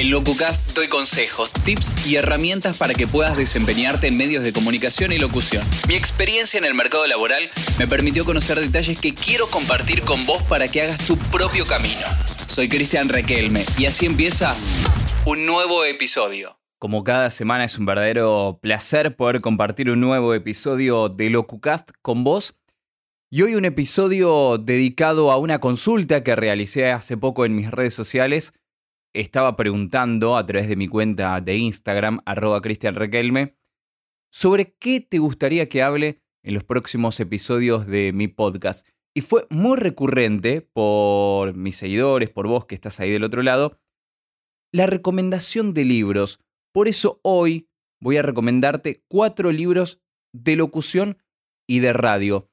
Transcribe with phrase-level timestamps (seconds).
[0.00, 5.12] En LocuCast doy consejos, tips y herramientas para que puedas desempeñarte en medios de comunicación
[5.12, 5.62] y locución.
[5.88, 10.42] Mi experiencia en el mercado laboral me permitió conocer detalles que quiero compartir con vos
[10.44, 12.00] para que hagas tu propio camino.
[12.46, 14.56] Soy Cristian Requelme y así empieza
[15.26, 16.58] un nuevo episodio.
[16.78, 22.24] Como cada semana es un verdadero placer poder compartir un nuevo episodio de LocuCast con
[22.24, 22.54] vos.
[23.28, 27.92] Y hoy un episodio dedicado a una consulta que realicé hace poco en mis redes
[27.92, 28.54] sociales
[29.14, 33.56] estaba preguntando a través de mi cuenta de Instagram, arroba Cristian Requelme,
[34.32, 38.86] sobre qué te gustaría que hable en los próximos episodios de mi podcast.
[39.14, 43.78] Y fue muy recurrente por mis seguidores, por vos que estás ahí del otro lado,
[44.72, 46.38] la recomendación de libros.
[46.72, 47.68] Por eso hoy
[48.00, 50.00] voy a recomendarte cuatro libros
[50.32, 51.18] de locución
[51.68, 52.48] y de radio.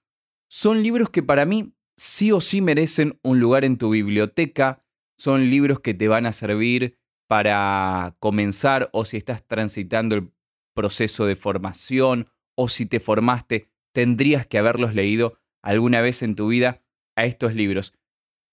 [0.50, 4.84] Son libros que para mí sí o sí merecen un lugar en tu biblioteca,
[5.18, 10.32] son libros que te van a servir para comenzar o si estás transitando el
[10.74, 16.48] proceso de formación o si te formaste, tendrías que haberlos leído alguna vez en tu
[16.48, 16.84] vida
[17.16, 17.94] a estos libros.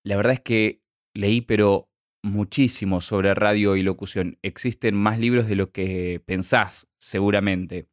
[0.04, 0.82] La verdad es que
[1.14, 1.90] leí pero
[2.22, 4.38] muchísimo sobre radio y locución.
[4.42, 7.88] Existen más libros de lo que pensás, seguramente.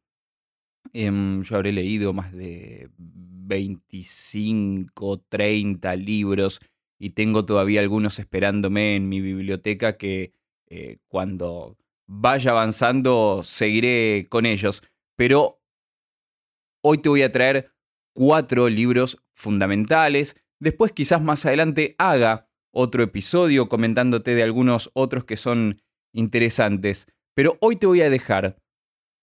[0.92, 6.60] Em, yo habré leído más de 25, 30 libros
[7.02, 10.34] y tengo todavía algunos esperándome en mi biblioteca que
[10.68, 14.84] eh, cuando vaya avanzando seguiré con ellos.
[15.16, 15.60] Pero
[16.80, 17.72] hoy te voy a traer
[18.14, 20.36] cuatro libros fundamentales.
[20.60, 27.08] Después quizás más adelante haga otro episodio comentándote de algunos otros que son interesantes.
[27.34, 28.62] Pero hoy te voy a dejar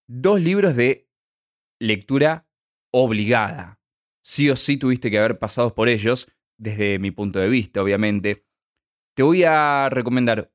[0.05, 1.07] dos libros de
[1.79, 2.45] lectura
[2.91, 3.79] obligada.
[4.21, 6.27] Sí o sí tuviste que haber pasado por ellos
[6.59, 8.45] desde mi punto de vista, obviamente,
[9.15, 10.53] te voy a recomendar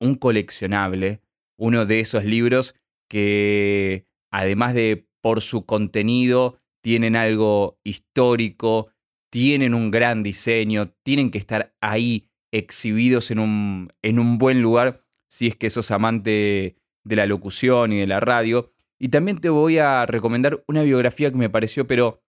[0.00, 1.22] un coleccionable,
[1.58, 2.74] uno de esos libros
[3.08, 8.90] que, además de por su contenido, tienen algo histórico,
[9.30, 15.04] tienen un gran diseño, tienen que estar ahí exhibidos en un, en un buen lugar
[15.28, 18.72] si es que sos amante de la locución y de la radio.
[18.98, 22.22] Y también te voy a recomendar una biografía que me pareció pero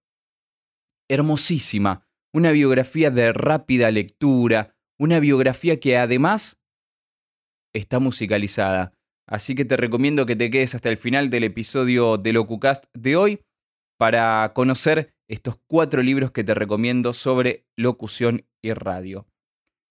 [1.08, 6.60] hermosísima una biografía de rápida lectura, una biografía que además
[7.74, 8.92] está musicalizada.
[9.26, 13.16] Así que te recomiendo que te quedes hasta el final del episodio de Locucast de
[13.16, 13.40] hoy
[13.96, 19.26] para conocer estos cuatro libros que te recomiendo sobre locución y radio.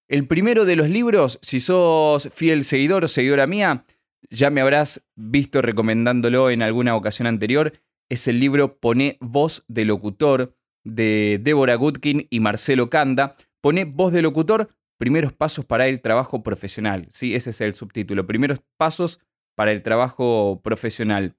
[0.10, 3.86] El primero de los libros, si sos fiel seguidor o seguidora mía,
[4.30, 7.74] ya me habrás visto recomendándolo en alguna ocasión anterior,
[8.10, 10.58] es el libro Pone voz de locutor
[10.96, 16.44] de Débora Gutkin y Marcelo Canda, pone voz de locutor, primeros pasos para el trabajo
[16.44, 17.08] profesional.
[17.12, 19.20] Sí, ese es el subtítulo, primeros pasos
[19.56, 21.36] para el trabajo profesional.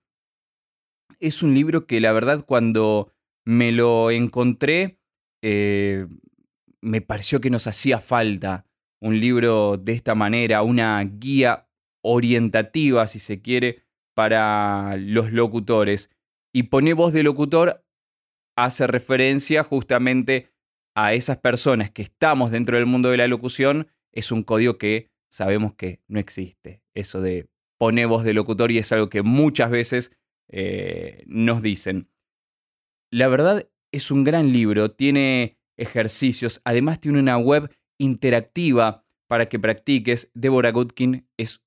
[1.19, 3.12] Es un libro que la verdad cuando
[3.44, 4.99] me lo encontré,
[5.43, 6.06] eh,
[6.81, 8.66] me pareció que nos hacía falta
[9.00, 11.69] un libro de esta manera, una guía
[12.03, 13.83] orientativa, si se quiere,
[14.15, 16.10] para los locutores.
[16.53, 17.84] Y pone voz de locutor
[18.56, 20.50] hace referencia justamente
[20.94, 25.11] a esas personas que estamos dentro del mundo de la locución, es un código que
[25.31, 26.83] sabemos que no existe.
[26.94, 30.12] Eso de poner voz de locutor y es algo que muchas veces
[30.49, 32.10] eh, nos dicen.
[33.10, 39.59] La verdad es un gran libro, tiene ejercicios, además tiene una web interactiva para que
[39.59, 40.31] practiques.
[40.34, 41.62] Deborah Gutkin es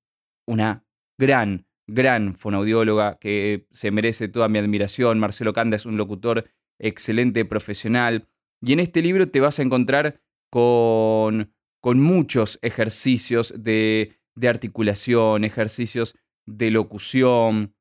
[0.46, 0.86] una
[1.18, 5.20] gran, gran fonaudióloga que se merece toda mi admiración.
[5.20, 6.50] Marcelo Canda es un locutor
[6.80, 8.28] excelente profesional.
[8.62, 11.54] Y en este libro te vas a encontrar con,
[11.84, 17.76] con muchos ejercicios de, articulación, ejercicios de locución.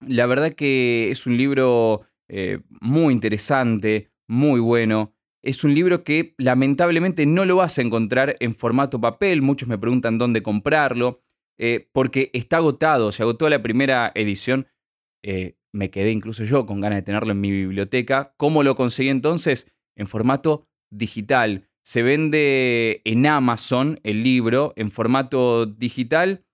[0.00, 5.14] La verdad que es un libro eh, muy interesante, muy bueno.
[5.42, 9.42] Es un libro que lamentablemente no lo vas a encontrar en formato papel.
[9.42, 11.20] Muchos me preguntan dónde comprarlo,
[11.56, 13.12] eh, porque está agotado.
[13.12, 14.66] Se agotó la primera edición.
[15.22, 18.32] Eh, me quedé incluso yo con ganas de tenerlo en mi biblioteca.
[18.36, 19.66] ¿Cómo lo conseguí entonces?
[19.96, 21.68] En formato digital.
[21.82, 26.46] Se vende en Amazon el libro en formato digital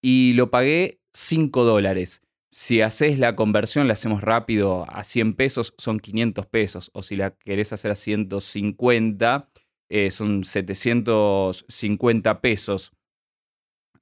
[0.00, 2.22] y lo pagué 5 dólares.
[2.52, 6.90] Si haces la conversión, la hacemos rápido a 100 pesos, son 500 pesos.
[6.94, 9.50] O si la querés hacer a 150,
[9.88, 12.92] eh, son 750 pesos.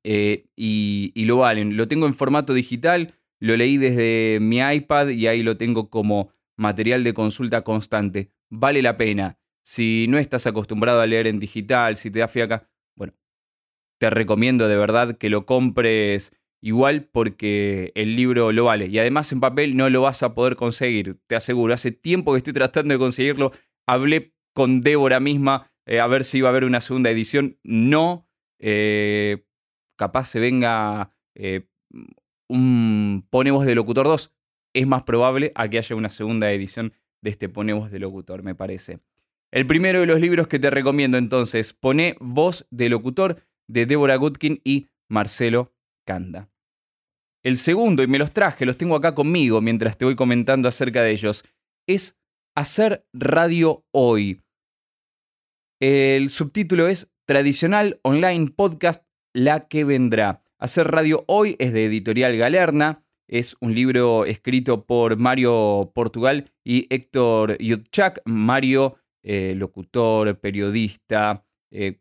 [0.05, 1.77] Eh, y, y lo valen.
[1.77, 6.33] Lo tengo en formato digital lo leí desde mi iPad y ahí lo tengo como
[6.57, 8.33] material de consulta constante.
[8.51, 9.39] Vale la pena.
[9.63, 13.15] Si no estás acostumbrado a leer en digital, si te da fiaca, bueno,
[13.99, 18.87] te recomiendo de verdad que lo compres igual porque el libro lo vale.
[18.87, 21.75] Y además en papel no lo vas a poder conseguir, te aseguro.
[21.75, 23.53] Hace tiempo que estoy tratando de conseguirlo.
[23.87, 27.59] Hablé con Débora misma eh, a ver si iba a haber una segunda edición.
[27.65, 28.29] No.
[28.59, 29.47] Eh,
[29.97, 31.67] capaz se venga eh,
[32.49, 34.33] un Ponemos de Locutor 2.
[34.75, 36.93] Es más probable a que haya una segunda edición
[37.23, 39.01] de este Ponemos de Locutor, me parece.
[39.51, 44.17] El primero de los libros que te recomiendo entonces, Pone Voz de Locutor de Débora
[44.17, 45.73] Gutkin y Marcelo
[46.07, 46.51] Canda.
[47.43, 51.03] El segundo, y me los traje, los tengo acá conmigo mientras te voy comentando acerca
[51.03, 51.45] de ellos,
[51.87, 52.19] es
[52.55, 54.43] Hacer Radio Hoy.
[55.81, 60.43] El subtítulo es Tradicional Online Podcast La que vendrá.
[60.61, 66.87] Hacer Radio Hoy es de Editorial Galerna, es un libro escrito por Mario Portugal y
[66.93, 68.23] Héctor Yutchak.
[68.25, 72.01] Mario, eh, locutor, periodista, eh,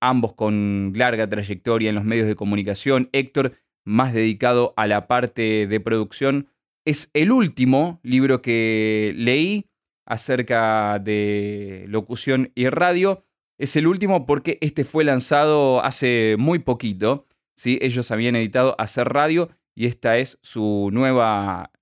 [0.00, 3.08] ambos con larga trayectoria en los medios de comunicación.
[3.12, 3.52] Héctor,
[3.84, 6.48] más dedicado a la parte de producción.
[6.84, 9.70] Es el último libro que leí
[10.06, 13.24] acerca de locución y radio.
[13.58, 17.26] Es el último porque este fue lanzado hace muy poquito.
[17.56, 17.78] ¿Sí?
[17.82, 21.72] Ellos habían editado Hacer Radio y esta es su nueva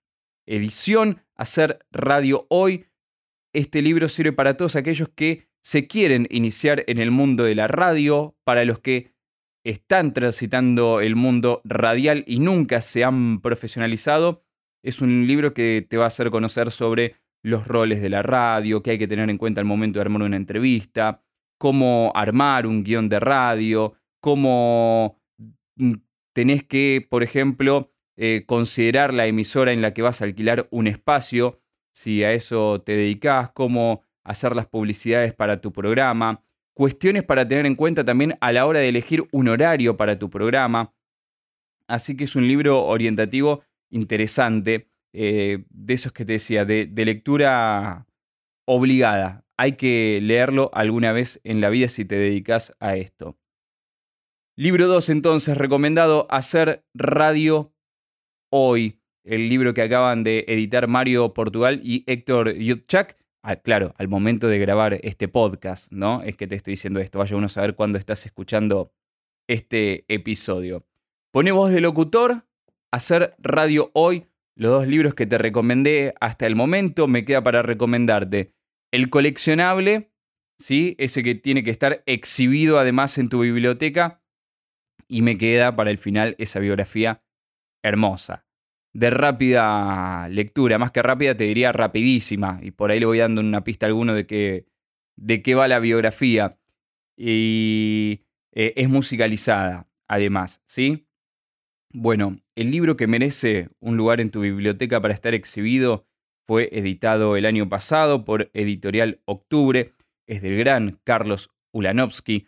[0.46, 2.86] edición, Hacer Radio Hoy.
[3.52, 7.68] Este libro sirve para todos aquellos que se quieren iniciar en el mundo de la
[7.68, 9.12] radio, para los que
[9.64, 14.44] están transitando el mundo radial y nunca se han profesionalizado.
[14.82, 18.82] Es un libro que te va a hacer conocer sobre los roles de la radio,
[18.82, 21.22] qué hay que tener en cuenta al momento de armar una entrevista,
[21.58, 25.19] cómo armar un guion de radio, cómo
[26.32, 30.86] tenés que, por ejemplo, eh, considerar la emisora en la que vas a alquilar un
[30.86, 31.60] espacio,
[31.92, 36.44] si a eso te dedicas, cómo hacer las publicidades para tu programa,
[36.74, 40.30] cuestiones para tener en cuenta también a la hora de elegir un horario para tu
[40.30, 40.94] programa.
[41.88, 47.04] Así que es un libro orientativo interesante, eh, de esos que te decía, de, de
[47.04, 48.06] lectura
[48.66, 49.44] obligada.
[49.56, 53.39] Hay que leerlo alguna vez en la vida si te dedicas a esto.
[54.60, 57.72] Libro 2 entonces, recomendado hacer radio
[58.52, 59.00] hoy.
[59.24, 63.16] El libro que acaban de editar Mario Portugal y Héctor Yutchak
[63.62, 66.22] claro, al momento de grabar este podcast, ¿no?
[66.22, 67.20] Es que te estoy diciendo esto.
[67.20, 68.92] Vaya uno a saber cuándo estás escuchando
[69.48, 70.86] este episodio.
[71.32, 72.46] Pone voz de locutor,
[72.92, 74.26] hacer radio hoy.
[74.56, 78.52] Los dos libros que te recomendé hasta el momento, me queda para recomendarte
[78.92, 80.12] el coleccionable,
[80.58, 80.96] ¿sí?
[80.98, 84.19] Ese que tiene que estar exhibido además en tu biblioteca.
[85.10, 87.24] Y me queda para el final esa biografía
[87.82, 88.46] hermosa
[88.92, 93.40] de rápida lectura, más que rápida te diría rapidísima, y por ahí le voy dando
[93.40, 94.66] una pista a alguno de, que,
[95.16, 96.58] de qué va la biografía.
[97.16, 98.22] Y
[98.52, 101.08] eh, es musicalizada, además, ¿sí?
[101.92, 106.06] Bueno, el libro que merece un lugar en tu biblioteca para estar exhibido
[106.46, 109.92] fue editado el año pasado por Editorial Octubre,
[110.26, 112.46] es del gran Carlos Ulanovsky,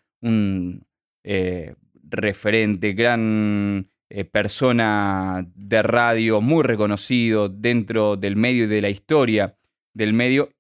[2.12, 9.56] referente, gran eh, persona de radio muy reconocido dentro del medio y de la historia
[9.94, 10.50] del medio.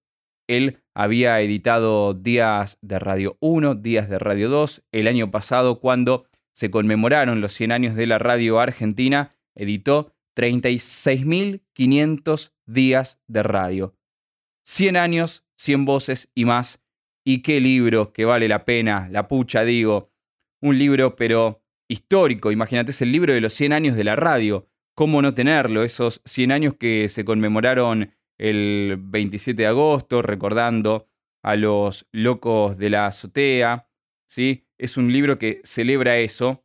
[0.48, 4.82] Él había editado Días de Radio 1, Días de Radio 2.
[4.92, 12.52] El año pasado, cuando se conmemoraron los 100 años de la radio argentina, editó 36.500
[12.66, 13.96] días de radio.
[14.64, 16.80] 100 años, 100 voces y más.
[17.24, 20.11] Y qué libro que vale la pena, la pucha digo.
[20.62, 22.52] Un libro, pero histórico.
[22.52, 24.68] Imagínate, es el libro de los 100 años de la radio.
[24.94, 25.82] ¿Cómo no tenerlo?
[25.82, 31.08] Esos 100 años que se conmemoraron el 27 de agosto, recordando
[31.42, 33.88] a los locos de la azotea.
[34.26, 34.66] ¿sí?
[34.78, 36.64] Es un libro que celebra eso.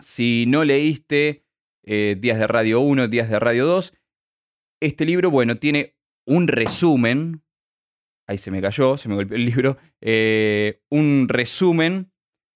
[0.00, 1.46] Si no leíste
[1.84, 3.94] eh, Días de Radio 1, Días de Radio 2,
[4.80, 7.44] este libro, bueno, tiene un resumen.
[8.26, 9.76] Ahí se me cayó, se me golpeó el libro.
[10.00, 12.11] Eh, un resumen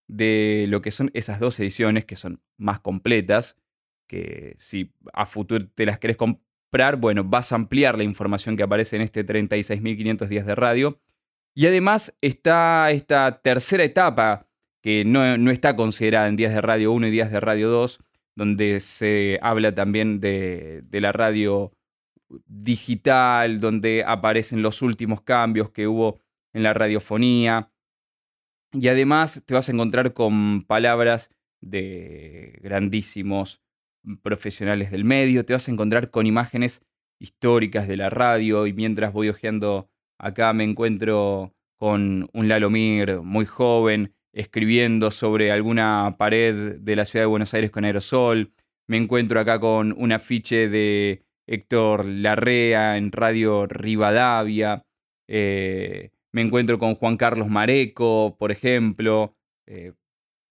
[0.09, 3.57] de lo que son esas dos ediciones que son más completas,
[4.07, 8.63] que si a futuro te las querés comprar, bueno, vas a ampliar la información que
[8.63, 11.01] aparece en este 36.500 días de radio.
[11.55, 14.47] Y además está esta tercera etapa
[14.83, 17.99] que no, no, está considerada en días de radio 1 y días de radio 2,
[18.37, 21.73] donde se habla también de, de la radio
[22.47, 26.21] digital, donde aparecen los últimos cambios que hubo
[26.53, 27.71] en la radiofonía,
[28.81, 31.31] y además te vas a encontrar con palabras
[31.61, 33.61] de grandísimos
[34.23, 36.83] profesionales del medio, te vas a encontrar con imágenes
[37.19, 43.47] históricas de la radio y mientras voy hojeando acá me encuentro con un Lalomir muy
[43.47, 48.53] joven escribiendo sobre alguna pared de la ciudad de Buenos Aires con aerosol.
[48.87, 54.85] Me encuentro acá con un afiche de Héctor Larrea en Radio Rivadavia.
[55.27, 59.35] Eh, me encuentro con Juan Carlos Mareco, por ejemplo.
[59.67, 59.95] Eh,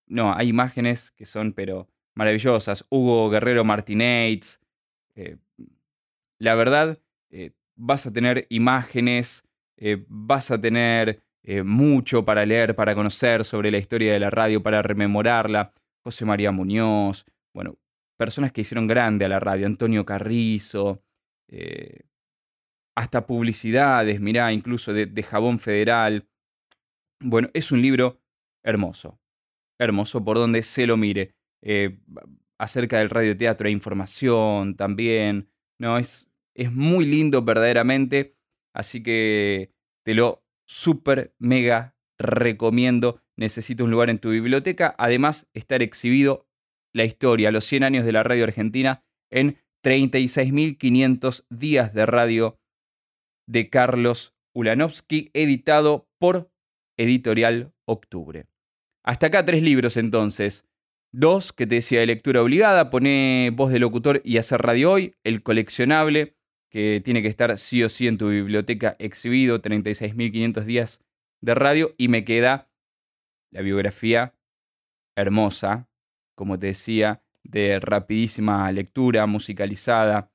[0.08, 2.86] no, hay imágenes que son, pero maravillosas.
[2.90, 4.60] Hugo Guerrero Martínez.
[5.14, 5.38] Eh,
[6.40, 7.00] la verdad,
[7.76, 9.44] vas a tener imágenes,
[10.08, 11.22] vas a tener
[11.64, 15.72] mucho para leer, para conocer sobre la historia de la radio, para rememorarla.
[16.04, 17.78] José María Muñoz, bueno,
[18.18, 21.04] personas que hicieron grande a la radio, Antonio Carrizo,
[21.48, 22.02] eh,
[22.96, 26.28] hasta publicidades, mirá, incluso de, Jabón Federal.
[27.22, 28.22] Bueno, es un libro
[28.64, 29.20] hermoso,
[29.80, 31.36] hermoso por donde se lo mire.
[31.62, 32.00] Eh,
[32.58, 35.50] acerca del radioteatro hay información también,
[35.80, 35.98] ¿no?
[35.98, 38.38] Es, es muy lindo verdaderamente,
[38.74, 39.74] así que
[40.06, 43.22] te lo súper, mega recomiendo.
[43.36, 46.48] Necesito un lugar en tu biblioteca, además estar exhibido
[46.94, 52.58] la historia, los 100 años de la radio argentina en 36.500 días de radio
[53.48, 56.52] de Carlos Ulanovsky, editado por
[56.98, 58.48] Editorial Octubre.
[59.04, 60.66] Hasta acá tres libros entonces.
[61.12, 65.16] Dos que te decía de lectura obligada, pone voz de locutor y hacer radio hoy,
[65.24, 66.36] el coleccionable,
[66.70, 71.02] que tiene que estar sí o sí en tu biblioteca exhibido, 36.500 días
[71.42, 72.70] de radio, y me queda
[73.52, 74.36] la biografía
[75.16, 75.88] hermosa
[76.36, 80.32] como te decía, de rapidísima lectura, musicalizada.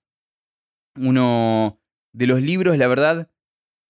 [0.97, 1.80] Uno
[2.13, 3.31] de los libros, la verdad,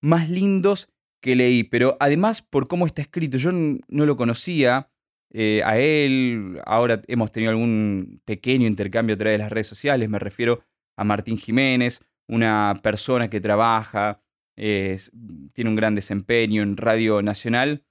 [0.01, 0.89] más lindos
[1.21, 3.39] que leí, pero además por cómo está escrito.
[3.39, 4.91] Yo no lo conocía
[5.33, 10.09] eh, a él, ahora hemos tenido algún pequeño intercambio a través de las redes sociales,
[10.09, 10.65] me refiero
[10.97, 14.23] a Martín Jiménez, una persona que trabaja,
[14.57, 17.85] tiene un gran desempeño en Radio Nacional,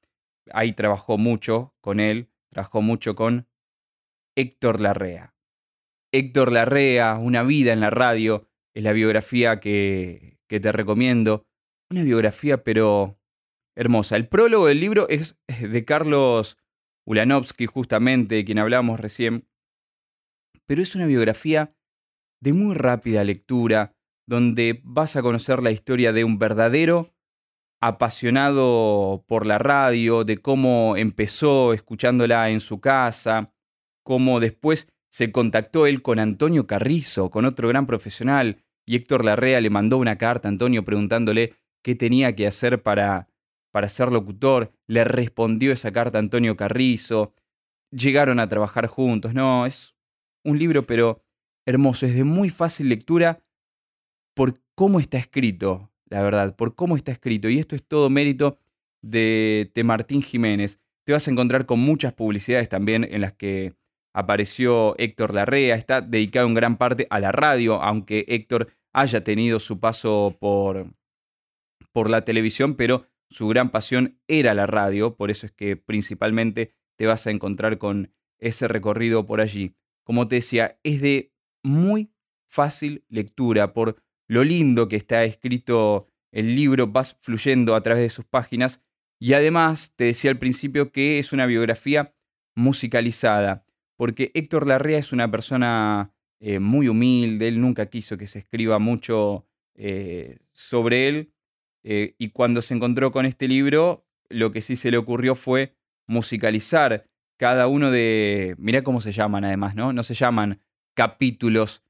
[0.51, 3.47] ahí trabajó mucho con él, trabajó mucho con
[4.35, 5.33] Héctor Larrea.
[6.11, 11.45] Héctor Larrea, Una vida en la radio, es la biografía que, te recomiendo.
[11.91, 13.19] Una biografía pero
[13.75, 14.15] hermosa.
[14.15, 16.57] El prólogo del libro es de Carlos
[17.05, 19.47] Ulanovsky, justamente, quien hablamos recién.
[20.65, 21.75] Pero es una biografía
[22.41, 23.95] de muy rápida lectura,
[24.27, 27.13] donde vas a conocer la historia de un verdadero
[27.81, 33.53] apasionado por la radio, de cómo empezó escuchándola en su casa,
[34.03, 39.61] cómo después se contactó él con Antonio Carrizo, con otro gran profesional, y Héctor Larrea
[39.61, 43.29] le mandó una carta a Antonio preguntándole qué tenía que hacer para,
[43.71, 44.71] para ser locutor.
[44.87, 47.35] Le respondió esa carta a Antonio Carrizo.
[47.91, 49.35] Llegaron a trabajar juntos.
[49.35, 49.95] No, es
[50.43, 51.23] un libro, pero
[51.67, 52.07] hermoso.
[52.07, 53.43] Es de muy fácil lectura
[54.35, 57.47] por cómo está escrito, la verdad, por cómo está escrito.
[57.47, 58.57] Y esto es todo mérito
[59.03, 60.79] de, de Martín Jiménez.
[61.05, 63.75] Te vas a encontrar con muchas publicidades también en las que
[64.13, 69.59] apareció Héctor Larrea, está dedicado en gran parte a la radio, aunque Héctor haya tenido
[69.59, 70.93] su paso por,
[71.91, 76.73] por la televisión, pero su gran pasión era la radio, por eso es que principalmente
[76.97, 79.75] te vas a encontrar con ese recorrido por allí.
[80.03, 82.11] Como te decía, es de muy
[82.47, 88.09] fácil lectura, por lo lindo que está escrito el libro, vas fluyendo a través de
[88.09, 88.81] sus páginas
[89.19, 92.15] y además te decía al principio que es una biografía
[92.55, 93.65] musicalizada
[93.99, 98.79] porque Héctor Larrea es una persona eh, muy humilde, él nunca quiso que se escriba
[98.79, 101.33] mucho eh, sobre él,
[101.83, 105.75] eh, y cuando se encontró con este libro, lo que sí se le ocurrió fue
[106.07, 109.91] musicalizar cada uno de, mirá cómo se llaman además, ¿no?
[109.91, 110.61] No se llaman
[110.93, 111.83] capítulos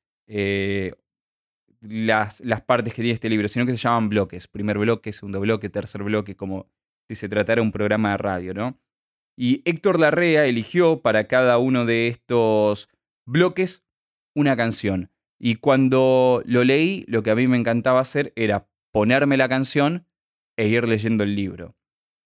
[1.79, 5.39] las, las partes que tiene este libro, sino que se llaman bloques, primer bloque, segundo
[5.41, 6.71] bloque, tercer bloque, como
[7.07, 8.79] si se tratara un programa de radio, ¿no?
[9.41, 12.89] Y Héctor Larrea eligió para cada uno de estos
[13.25, 13.85] bloques
[14.35, 15.11] una canción.
[15.39, 20.05] Y cuando lo leí, lo que a mí me encantaba hacer era ponerme la canción
[20.57, 21.77] e ir leyendo el libro.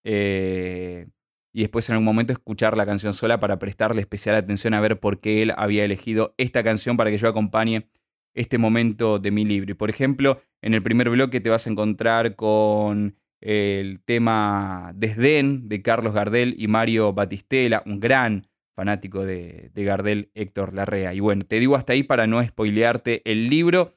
[0.04, 1.06] Eh,
[1.54, 5.00] y después en algún momento escuchar la canción sola para prestarle especial atención a ver
[5.00, 7.92] por qué él había elegido esta canción para que yo acompañe
[8.34, 9.70] este momento de mi libro.
[9.70, 15.68] Y por ejemplo, en el primer bloque te vas a encontrar con el tema Desdén
[15.68, 21.14] de Carlos Gardel y Mario Batistela, un gran fanático de, Gardel, Héctor Larrea.
[21.14, 23.96] Y bueno, te digo hasta ahí para no spoilearte el libro,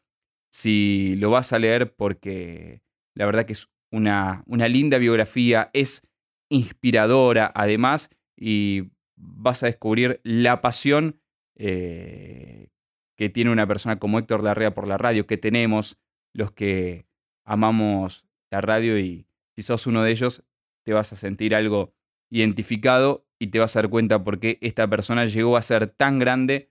[0.50, 2.82] si lo vas a leer, porque
[3.14, 6.02] la verdad que es una, linda biografía, es
[6.50, 11.20] inspiradora además, y vas a descubrir la pasión
[11.54, 12.70] eh,
[13.16, 15.98] que tiene una persona como Héctor Larrea por la radio, que tenemos
[16.34, 17.06] los que
[17.44, 19.25] amamos la radio y,
[19.56, 20.44] si sos uno de ellos,
[20.84, 21.94] te vas a sentir algo
[22.30, 26.18] identificado y te vas a dar cuenta por qué esta persona llegó a ser tan
[26.18, 26.70] grande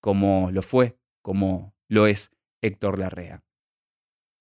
[0.00, 3.44] como lo fue, como lo es Héctor Larrea.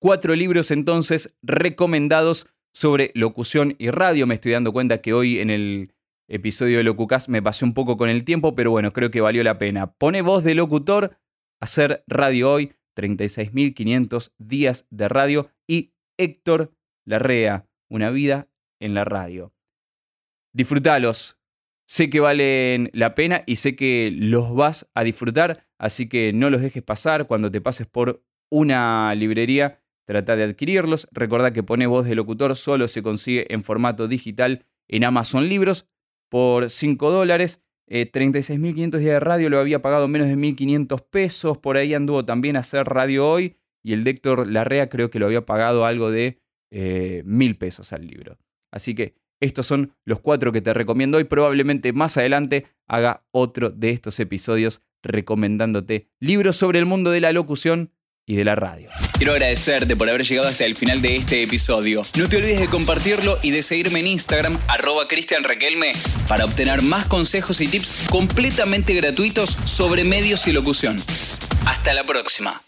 [0.01, 4.27] Cuatro libros entonces recomendados sobre locución y radio.
[4.27, 5.93] Me estoy dando cuenta que hoy en el
[6.27, 9.43] episodio de Locucast me pasé un poco con el tiempo, pero bueno, creo que valió
[9.43, 9.93] la pena.
[9.93, 11.17] Pone voz de locutor,
[11.62, 16.73] hacer radio hoy, 36.500 días de radio y Héctor
[17.05, 19.53] Larrea, una vida en la radio.
[20.53, 21.39] Disfrútalos.
[21.85, 26.50] Sé que valen la pena y sé que los vas a disfrutar, así que no
[26.50, 31.07] los dejes pasar cuando te pases por una librería Trata de adquirirlos.
[31.12, 35.88] Recuerda que Pone Voz de Locutor solo se consigue en formato digital en Amazon Libros
[36.29, 37.62] por 5 dólares.
[37.88, 41.57] 36.500 días de radio lo había pagado menos de 1.500 pesos.
[41.57, 43.55] Por ahí anduvo también a hacer radio hoy.
[43.81, 46.41] Y el Héctor Larrea creo que lo había pagado algo de
[46.74, 48.38] eh, 1.000 pesos al libro.
[48.72, 51.25] Así que estos son los cuatro que te recomiendo hoy.
[51.25, 57.32] Probablemente más adelante haga otro de estos episodios recomendándote libros sobre el mundo de la
[57.32, 57.92] locución
[58.25, 58.89] y de la radio.
[59.18, 62.01] Quiero agradecerte por haber llegado hasta el final de este episodio.
[62.18, 65.44] No te olvides de compartirlo y de seguirme en Instagram, arroba Cristian
[66.27, 70.98] para obtener más consejos y tips completamente gratuitos sobre medios y locución.
[71.65, 72.62] Hasta la próxima.